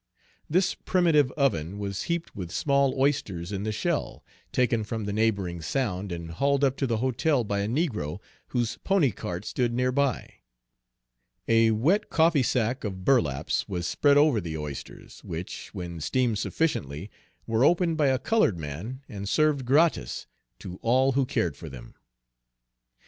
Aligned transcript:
This 0.49 0.73
primitive 0.73 1.31
oven 1.33 1.77
was 1.77 2.05
heaped 2.09 2.35
with 2.35 2.49
small 2.49 2.99
oysters 2.99 3.51
in 3.51 3.61
the 3.61 3.71
shell, 3.71 4.23
taken 4.51 4.83
from 4.83 5.05
the 5.05 5.13
neighboring 5.13 5.61
sound, 5.61 6.11
and 6.11 6.31
hauled 6.31 6.63
up 6.63 6.75
to 6.77 6.87
the 6.87 6.97
hotel 6.97 7.43
by 7.43 7.59
a 7.59 7.67
negro 7.67 8.17
whose 8.47 8.77
pony 8.77 9.11
cart 9.11 9.45
stood 9.45 9.75
near 9.75 9.91
by. 9.91 10.37
A 11.47 11.69
wet 11.69 12.09
coffee 12.09 12.41
sack 12.41 12.83
of 12.83 13.05
burlaps 13.05 13.69
was 13.69 13.85
spread 13.85 14.17
over 14.17 14.41
the 14.41 14.57
oysters, 14.57 15.23
which, 15.23 15.71
when 15.71 15.99
steamed 16.01 16.39
sufficiently, 16.39 17.11
were 17.45 17.63
opened 17.63 17.95
by 17.97 18.07
a 18.07 18.17
colored 18.17 18.57
man 18.57 19.01
and 19.07 19.29
served 19.29 19.65
gratis 19.67 20.25
to 20.57 20.79
all 20.81 21.11
who 21.11 21.27
cared 21.27 21.55
for 21.55 21.69
them. 21.69 21.93